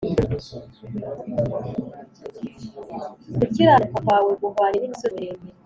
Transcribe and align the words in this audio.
Gukiranuka 3.39 3.97
kwawe 4.03 4.31
guhwanye 4.41 4.77
n’imisozi 4.79 5.15
miremire 5.21 5.49